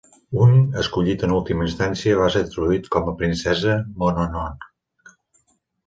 Un, 0.45 0.53
escollit 0.83 1.25
en 1.27 1.35
última 1.41 1.67
instància, 1.67 2.17
va 2.21 2.31
ser 2.37 2.43
traduït 2.49 2.91
com 2.99 3.15
"Princesa 3.23 3.79
Mononoke". 4.03 4.77